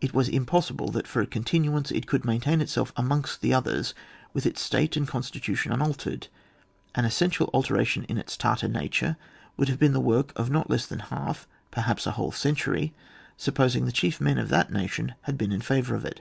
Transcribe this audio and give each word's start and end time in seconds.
It 0.00 0.14
was 0.14 0.28
impossible 0.28 0.92
that 0.92 1.08
for 1.08 1.20
a 1.22 1.26
continuance 1.26 1.90
it 1.90 2.06
could 2.06 2.24
maintain 2.24 2.60
itself 2.60 2.92
amongst 2.96 3.40
the 3.40 3.52
others 3.52 3.94
with 4.32 4.46
its 4.46 4.60
state 4.62 4.96
and 4.96 5.08
constitution 5.08 5.72
unaltered: 5.72 6.28
an 6.94 7.04
essential 7.04 7.50
alteration 7.52 8.04
in 8.04 8.16
its 8.16 8.36
Tartar 8.36 8.68
nature 8.68 9.16
would 9.56 9.68
have 9.68 9.80
been 9.80 9.92
the 9.92 9.98
work 9.98 10.32
of 10.38 10.50
not 10.50 10.70
less 10.70 10.86
than 10.86 11.00
half, 11.00 11.48
perhaps 11.72 12.06
a 12.06 12.12
whole 12.12 12.30
century, 12.30 12.94
sup 13.36 13.56
posing 13.56 13.84
the 13.84 13.90
chief 13.90 14.20
men 14.20 14.38
of 14.38 14.50
that 14.50 14.72
nation 14.72 15.14
had 15.22 15.36
been 15.36 15.50
in 15.50 15.60
favour 15.60 15.96
of 15.96 16.04
it. 16.04 16.20